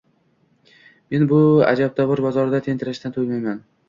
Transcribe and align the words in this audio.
Men 1.15 1.25
bu 1.33 1.41
ajabtovur 1.71 2.21
bozorda 2.27 2.63
tentirashdan 2.69 3.15
to‘ymayman. 3.19 3.61